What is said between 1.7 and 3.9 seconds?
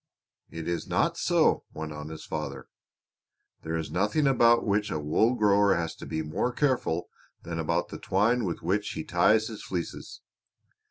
went on his father. "There